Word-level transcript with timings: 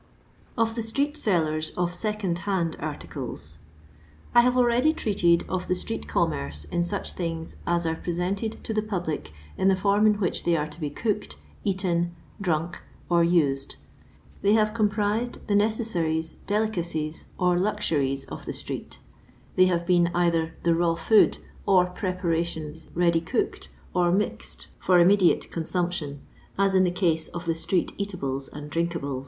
OF 0.57 0.73
THE 0.73 0.81
STREET 0.81 1.15
SELLERS 1.15 1.69
OF 1.77 1.93
SECOND 1.93 2.39
HAND 2.39 2.75
ARTICLES. 2.79 3.59
I 4.33 4.41
BATi 4.41 4.57
already 4.57 4.93
treated 4.93 5.43
of 5.47 5.67
the 5.67 5.75
street^ommerce 5.75 6.67
in 6.71 6.79
auch 6.81 7.11
things 7.13 7.57
as 7.67 7.85
are 7.85 7.93
presented 7.93 8.63
to 8.63 8.73
the 8.73 8.81
public 8.81 9.31
in 9.57 9.67
the 9.67 9.75
form 9.75 10.07
in 10.07 10.15
which 10.15 10.43
they 10.43 10.57
are 10.57 10.65
to 10.69 10.79
be 10.79 10.89
cooked, 10.89 11.35
eaten, 11.63 12.15
drank, 12.41 12.81
or 13.11 13.23
used. 13.23 13.75
They 14.41 14.53
have 14.53 14.73
comprised 14.73 15.45
the 15.45 15.53
necessaries, 15.53 16.31
delicacies, 16.47 17.25
or 17.37 17.59
luxuries 17.59 18.25
of 18.25 18.47
the 18.47 18.53
street; 18.53 18.97
they 19.55 19.67
iiave 19.67 19.85
been 19.85 20.09
either 20.15 20.55
the 20.63 20.73
raw 20.73 20.95
food 20.95 21.37
or 21.67 21.85
preparations 21.85 22.87
ready 22.95 23.21
cooked 23.21 23.69
or 23.93 24.11
mixed 24.11 24.69
for 24.79 24.97
LONDON 24.97 25.09
LABOUR 25.09 25.11
AND 25.11 25.19
TUB 25.19 25.27
LONDON 25.27 25.47
POOR. 25.47 25.59
immediate 25.59 26.11
consumptioii, 26.17 26.19
as 26.57 26.73
in 26.73 26.85
the 26.85 26.89
case 26.89 27.27
of 27.27 27.45
the 27.45 27.53
street 27.53 27.91
eatable* 27.99 28.41
and 28.51 28.71
drinkable! 28.71 29.19